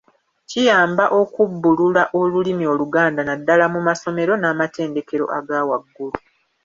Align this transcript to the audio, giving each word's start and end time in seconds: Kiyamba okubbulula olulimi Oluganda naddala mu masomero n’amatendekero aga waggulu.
Kiyamba 0.49 1.05
okubbulula 1.21 2.03
olulimi 2.21 2.65
Oluganda 2.73 3.21
naddala 3.23 3.65
mu 3.73 3.79
masomero 3.87 4.33
n’amatendekero 4.37 5.25
aga 5.37 5.59
waggulu. 5.69 6.17